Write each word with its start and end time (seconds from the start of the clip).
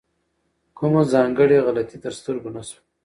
کومه 0.77 1.01
ځانګړې 1.13 1.57
غلطي 1.65 1.97
تر 2.03 2.11
سترګو 2.19 2.49
نه 2.55 2.61
شوه. 2.67 2.81